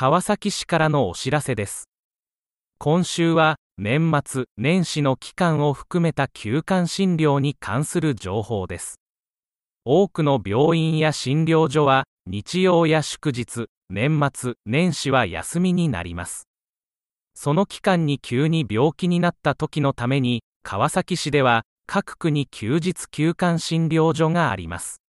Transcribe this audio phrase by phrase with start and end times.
[0.00, 1.88] 川崎市からのお知らせです。
[2.78, 9.00] 今週は年末年始の期間を含めた休館診療に関する情報です。
[9.84, 16.46] 多くの病院や診療所は日曜や祝日、年末年始は休みになります。
[17.34, 25.02] その期間に急に病気になった時のために川崎市では各区に休日休館診療所があります。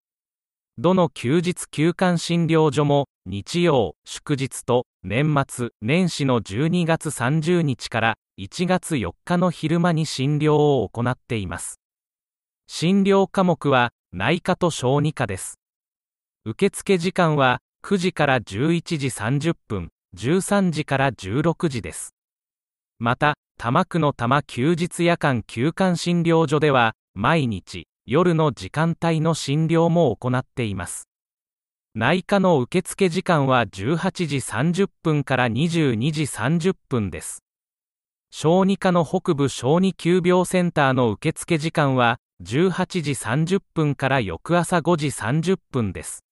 [0.79, 11.81] どの休日休館診療所も日曜、祝日と年末、年始の12月30日から1月4日の昼間に診療を行っています。
[12.69, 15.59] 診療科目は内科と小児科です。
[16.45, 22.15] 受付時間は9時から11時30分、13時から16時です。
[23.01, 31.09] また、多摩区の多摩休日夜間休館診療所では、毎日、夜の時間帯の診療も行っています。
[31.99, 37.43] 内科の受付時間は18時30分から22時30分です。
[38.31, 46.23] 小児科の北部小児急病センターの受付時間は18時30分から翌朝5時30分です。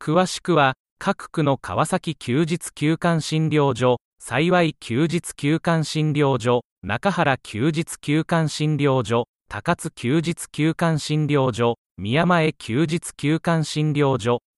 [0.00, 14.40] 詳しくは各区の川崎休日休館診療所、幸い休日休館診療所、中原休日休館診療所、高津休日休館診療所、宮前休日休館診療所、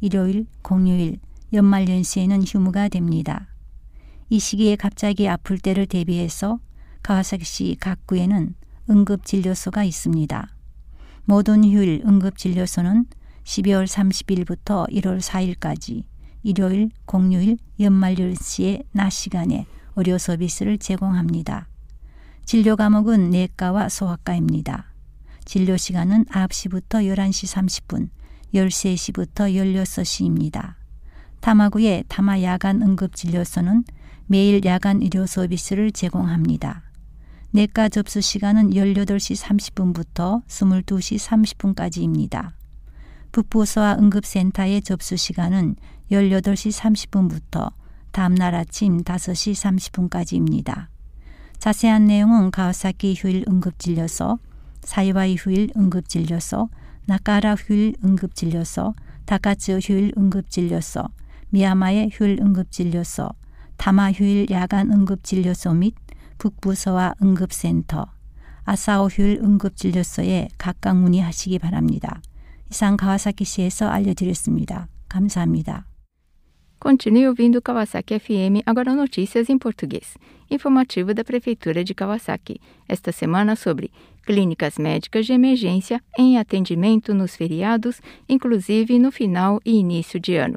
[0.00, 1.18] 일요일, 공휴일,
[1.52, 3.48] 연말연시에는 휴무가 됩니다.
[4.28, 6.58] 이 시기에 갑자기 아플 때를 대비해서
[7.02, 8.54] 가와사키시 각 구에는
[8.88, 10.48] 응급진료소가 있습니다.
[11.24, 13.06] 모든 휴일 응급진료소는
[13.44, 16.04] 12월 30일부터 1월 4일까지
[16.42, 19.66] 일요일, 공휴일, 연말연시의 낮 시간에
[19.96, 21.68] 의료 서비스를 제공합니다.
[22.46, 24.86] 진료 과목은 내과와 소아과입니다.
[25.44, 28.08] 진료 시간은 9시부터 11시 30분,
[28.54, 30.74] 13시부터 16시입니다.
[31.40, 33.84] 타마구의 타마 야간 응급진료소는
[34.26, 36.82] 매일 야간 의료 서비스를 제공합니다.
[37.52, 41.18] 내과 접수 시간은 18시 30분부터 22시
[41.74, 42.52] 30분까지입니다.
[43.32, 45.76] 북부소아 응급센터의 접수 시간은
[46.12, 47.72] 18시 30분부터
[48.12, 50.86] 다음날 아침 5시 30분까지입니다.
[51.58, 54.38] 자세한 내용은 가와사키 휴일 응급진료소
[54.82, 56.68] 사이와이 휴일 응급진료소,
[57.10, 58.94] 나카라 휴일 응급진료소,
[59.26, 61.02] 다카츠 휴일 응급진료소,
[61.48, 63.28] 미야마의 휴일 응급진료소,
[63.76, 65.96] 타마 휴일 야간 응급진료소 및
[66.38, 68.06] 북부서와 응급센터,
[68.62, 72.22] 아사오 휴일 응급진료소에 각각 문의하시기 바랍니다.
[72.70, 74.86] 이상 가와사키시에서 알려드렸습니다.
[75.08, 75.89] 감사합니다.
[76.80, 80.16] Continue ouvindo Kawasaki FM, agora notícias em português.
[80.50, 82.58] Informativo da Prefeitura de Kawasaki.
[82.88, 83.90] Esta semana sobre
[84.24, 90.56] clínicas médicas de emergência em atendimento nos feriados, inclusive no final e início de ano.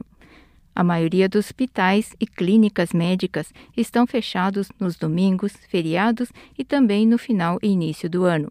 [0.74, 7.18] A maioria dos hospitais e clínicas médicas estão fechados nos domingos, feriados e também no
[7.18, 8.50] final e início do ano.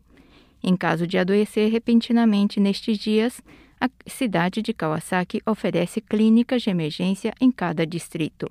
[0.63, 3.43] Em caso de adoecer repentinamente nestes dias,
[3.81, 8.51] a cidade de Kawasaki oferece clínicas de emergência em cada distrito.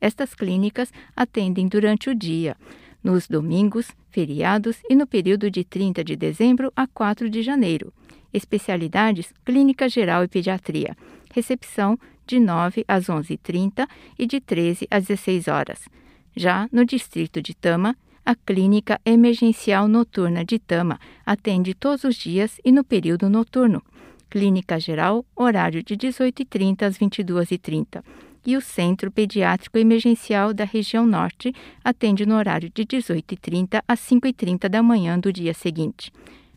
[0.00, 2.56] Estas clínicas atendem durante o dia,
[3.02, 7.92] nos domingos, feriados e no período de 30 de dezembro a 4 de janeiro.
[8.32, 10.96] Especialidades: Clínica Geral e Pediatria.
[11.32, 13.86] Recepção de 9 às 11h30
[14.18, 15.88] e de 13 às 16 horas.
[16.34, 22.58] Já no distrito de Tama, a Clínica Emergencial Noturna de Tama atende todos os dias
[22.64, 23.82] e no período noturno.
[24.30, 28.02] Clínica Geral, horário de 18h30 às 22h30.
[28.46, 34.68] E o Centro Pediátrico Emergencial da Região Norte atende no horário de 18h30 às 5h30
[34.68, 36.10] da manhã do dia seguinte.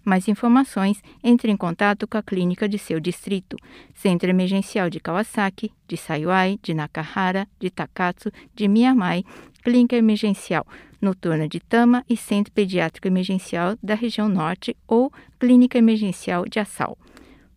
[0.07, 3.57] Mais informações, entre em contato com a clínica de seu distrito.
[3.95, 9.25] Centro Emergencial de Kawasaki, de Sayuai, de Nakahara, de Takatsu, de Miyamai,
[9.63, 10.67] Clínica Emergencial
[11.01, 16.97] Noturna de Tama e Centro Pediátrico Emergencial da Região Norte ou Clínica Emergencial de Assal.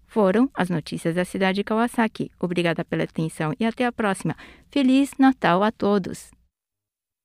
[0.07, 2.31] Foram as notícias da cidade de Kawasaki.
[2.39, 4.35] Obrigada pela atenção e até a próxima.
[4.71, 6.31] Feliz Natal a todos!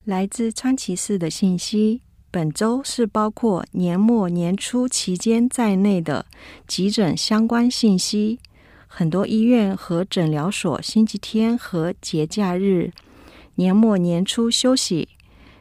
[0.07, 2.01] 来自川崎市的信息，
[2.36, 6.26] 本周是包括年末年初期间在内的
[6.68, 8.40] 急诊相关信息。
[8.88, 12.92] 很多医院和诊疗所星期天和节假日
[13.56, 15.08] 年末年初休息。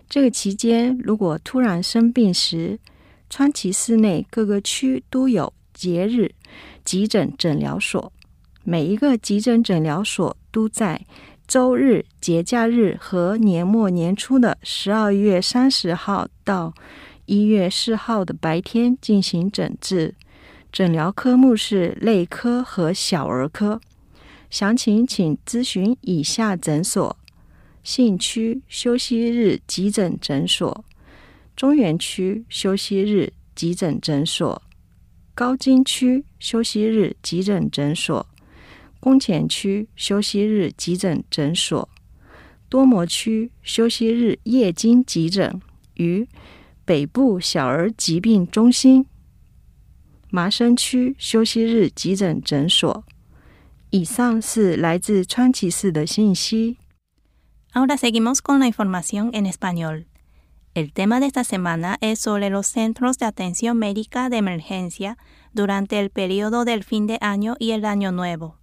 [0.08, 2.80] 这个期间，如果突然生病时，
[3.30, 6.34] 川崎市内各个区都有节日
[6.84, 8.12] 急诊诊疗所，
[8.64, 11.06] 每一个急诊诊疗所都在
[11.46, 16.72] 周日、节假日和年末年初的十二月三十号到
[17.26, 20.14] 一月四号的白天进行诊治。
[20.72, 23.80] 诊疗科目是内科和小儿科。
[24.50, 27.16] 详情请咨询以下诊所：
[27.82, 30.84] 信区休息日急诊诊所、
[31.54, 34.62] 中原区休息日急诊诊所、
[35.34, 38.26] 高津区休息日急诊诊所、
[39.03, 41.87] 宫前区休息日急诊诊所、
[42.67, 45.61] 多摩区休息日夜间急诊
[45.95, 46.27] 与
[46.85, 49.05] 北部小儿疾病中心。
[50.29, 53.05] 麻生区休息日急诊诊所。
[53.91, 56.77] 以上是来自川崎市的信息。
[57.73, 60.05] Ahora seguimos con la información en español.
[60.75, 65.17] El tema de esta semana es sobre los centros de atención médica de emergencia
[65.53, 68.57] durante el periodo del fin de año y el año nuevo.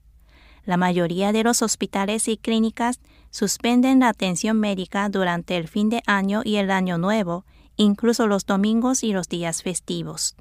[0.65, 2.99] La mayoría de los hospitales y clínicas
[3.31, 7.45] suspenden la atención médica durante el fin de año y el año nuevo,
[7.77, 10.35] incluso los domingos y los días festivos.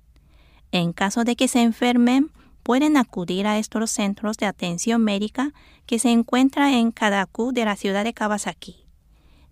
[0.72, 2.30] En caso de que se enfermen,
[2.62, 5.52] pueden acudir a estos centros de atención médica
[5.86, 8.84] que se encuentran en Kadaku de la ciudad de Kawasaki.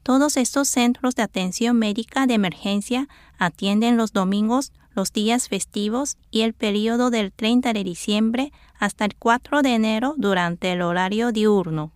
[0.03, 6.41] Todos estos centros de atención médica de emergencia atienden los domingos, los días festivos y
[6.41, 11.93] el periodo del 30 de diciembre hasta el 4 de enero durante el horario diurno.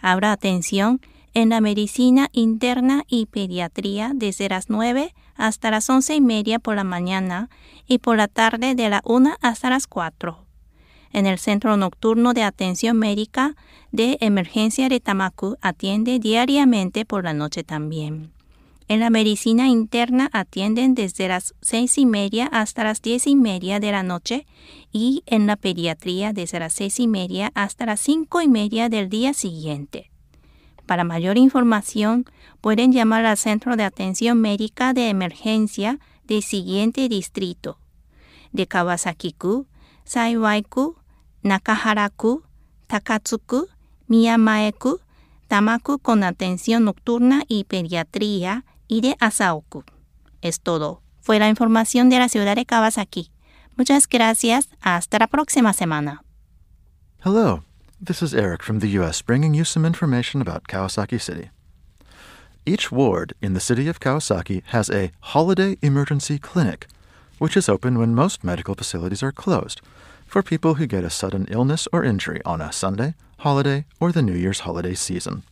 [0.00, 1.00] Habrá atención
[1.34, 6.76] en la medicina interna y pediatría desde las 9 hasta las once y media por
[6.76, 7.50] la mañana
[7.88, 10.46] y por la tarde de la 1 hasta las 4.
[11.12, 13.56] En el Centro Nocturno de Atención Médica
[13.90, 18.30] de Emergencia de Tamaku atiende diariamente por la noche también.
[18.90, 23.78] En la medicina interna atienden desde las seis y media hasta las diez y media
[23.78, 24.48] de la noche
[24.90, 29.08] y en la pediatría desde las seis y media hasta las cinco y media del
[29.08, 30.10] día siguiente.
[30.86, 32.24] Para mayor información,
[32.60, 37.78] pueden llamar al Centro de Atención Médica de Emergencia del siguiente distrito:
[38.50, 39.68] de Kawasaki-ku,
[40.02, 40.96] Saiwai-ku,
[41.44, 42.42] Nakahara-ku,
[42.88, 43.68] Takatsuku,
[44.08, 44.98] Miyamae-ku,
[45.46, 49.84] Tamaku con atención nocturna y pediatría y de Asaoku.
[50.42, 51.00] Es todo.
[51.20, 53.30] Fue la información de la ciudad de Kawasaki.
[53.76, 54.68] Muchas gracias.
[54.80, 56.22] Hasta la próxima semana.
[57.24, 57.62] Hello.
[58.02, 59.22] This is Eric from the U.S.
[59.22, 61.50] bringing you some information about Kawasaki City.
[62.66, 66.86] Each ward in the city of Kawasaki has a holiday emergency clinic,
[67.38, 69.80] which is open when most medical facilities are closed
[70.26, 74.22] for people who get a sudden illness or injury on a Sunday, holiday, or the
[74.22, 75.42] New Year's holiday season.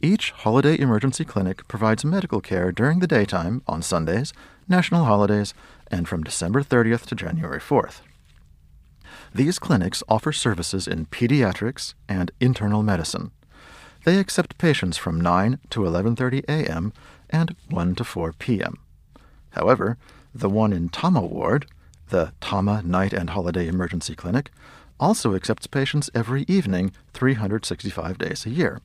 [0.00, 4.32] Each holiday emergency clinic provides medical care during the daytime on Sundays,
[4.68, 5.54] national holidays,
[5.90, 8.02] and from December 30th to January 4th.
[9.34, 13.32] These clinics offer services in pediatrics and internal medicine.
[14.04, 16.92] They accept patients from 9 to 11:30 a.m.
[17.28, 18.78] and 1 to 4 p.m.
[19.50, 19.98] However,
[20.32, 21.66] the one in Tama Ward,
[22.10, 24.50] the Tama Night and Holiday Emergency Clinic,
[25.00, 28.80] also accepts patients every evening 365 days a year.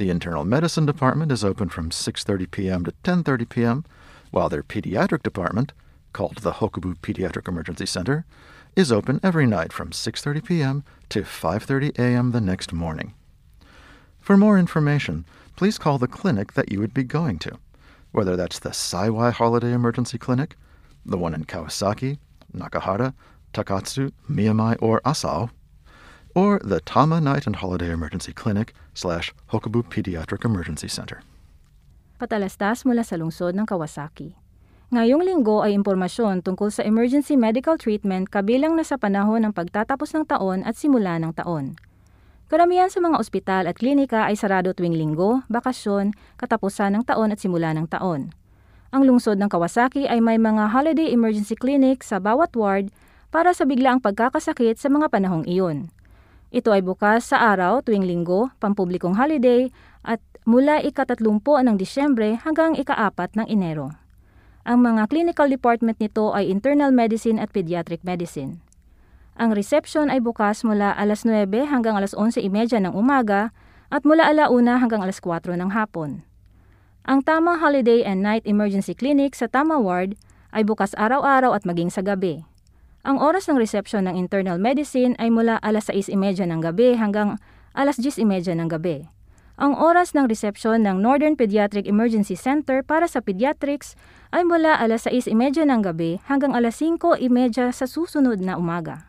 [0.00, 2.84] The internal medicine department is open from 6:30 p.m.
[2.86, 3.84] to 10:30 p.m.,
[4.30, 5.74] while their pediatric department,
[6.14, 8.24] called the Hokubu Pediatric Emergency Center,
[8.74, 10.84] is open every night from 6:30 p.m.
[11.10, 12.30] to 5:30 a.m.
[12.30, 13.12] the next morning.
[14.18, 17.58] For more information, please call the clinic that you would be going to,
[18.10, 20.56] whether that's the Saiwai Holiday Emergency Clinic,
[21.04, 22.16] the one in Kawasaki,
[22.56, 23.12] Nakahara,
[23.52, 25.50] Takatsu, Miyamai, or Asao,
[26.34, 31.22] or the Tama Night and Holiday Emergency Clinic slash Hokubu Pediatric Emergency Center.
[32.20, 34.36] Patalastas mula sa lungsod ng Kawasaki.
[34.90, 40.10] Ngayong linggo ay impormasyon tungkol sa emergency medical treatment kabilang na sa panahon ng pagtatapos
[40.18, 41.78] ng taon at simula ng taon.
[42.50, 46.10] Karamihan sa mga ospital at klinika ay sarado tuwing linggo, bakasyon,
[46.42, 48.34] katapusan ng taon at simula ng taon.
[48.90, 52.90] Ang lungsod ng Kawasaki ay may mga holiday emergency clinic sa bawat ward
[53.30, 55.94] para sa biglaang pagkakasakit sa mga panahong iyon.
[56.50, 59.70] Ito ay bukas sa araw tuwing linggo, pampublikong holiday
[60.02, 63.94] at mula ika-30 ng Disyembre hanggang ika-4 ng Enero.
[64.66, 68.58] Ang mga clinical department nito ay internal medicine at pediatric medicine.
[69.38, 73.54] Ang reception ay bukas mula alas 9 hanggang alas 11.30 ng umaga
[73.86, 76.26] at mula alauna hanggang alas 4 ng hapon.
[77.06, 80.18] Ang Tama Holiday and Night Emergency Clinic sa Tama Ward
[80.50, 82.42] ay bukas araw-araw at maging sa gabi.
[83.00, 87.40] Ang oras ng reception ng internal medicine ay mula alas 6.30 ng gabi hanggang
[87.72, 89.08] alas 10.30 ng gabi.
[89.56, 93.96] Ang oras ng resepsyon ng Northern Pediatric Emergency Center para sa pediatrics
[94.36, 99.08] ay mula alas 6.30 ng gabi hanggang alas 5.30 sa susunod na umaga.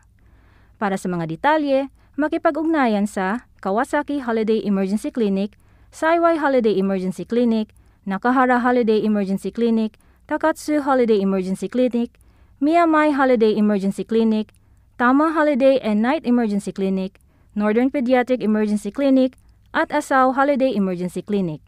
[0.80, 5.60] Para sa mga detalye, makipag-ugnayan sa Kawasaki Holiday Emergency Clinic,
[5.92, 7.76] Saiwai Holiday Emergency Clinic,
[8.08, 12.16] Nakahara Holiday Emergency Clinic, Takatsu Holiday Emergency Clinic,
[12.62, 14.54] Miyamai Holiday Emergency Clinic,
[14.94, 17.18] Tama Holiday and Night Emergency Clinic,
[17.58, 19.34] Northern Pediatric Emergency Clinic,
[19.74, 21.58] at Asaw Holiday Emergency Clinic.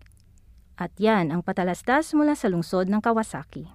[0.78, 3.66] At yan ang patalastas mula sa lungsod ng Kawasaki.